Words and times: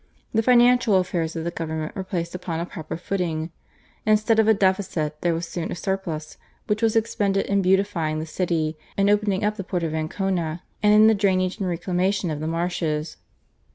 The 0.33 0.41
financial 0.41 0.95
affairs 0.95 1.35
of 1.35 1.43
the 1.43 1.51
government 1.51 1.95
were 1.95 2.03
placed 2.03 2.33
upon 2.33 2.59
a 2.59 2.65
proper 2.65 2.97
footing. 2.97 3.51
Instead 4.03 4.39
of 4.39 4.47
a 4.47 4.53
deficit 4.55 5.21
there 5.21 5.35
was 5.35 5.47
soon 5.47 5.71
a 5.71 5.75
surplus, 5.75 6.39
which 6.65 6.81
was 6.81 6.95
expended 6.95 7.45
in 7.45 7.61
beautifying 7.61 8.17
the 8.17 8.25
city, 8.25 8.79
in 8.97 9.11
opening 9.11 9.43
up 9.45 9.57
the 9.57 9.63
port 9.63 9.83
of 9.83 9.93
Ancona, 9.93 10.63
and 10.81 10.91
in 10.91 11.05
the 11.05 11.13
drainage 11.13 11.59
and 11.59 11.67
reclamation 11.69 12.31
of 12.31 12.39
the 12.39 12.47
marshes. 12.47 13.17